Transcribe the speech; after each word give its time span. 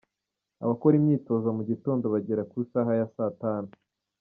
Abakora 0.63 0.93
imyitozo 0.97 1.47
mu 1.57 1.63
gitondo 1.69 2.05
bagera 2.13 2.47
ku 2.49 2.55
isaha 2.63 2.91
ya 2.99 3.07
saa 3.15 3.31
tanu. 3.41 3.69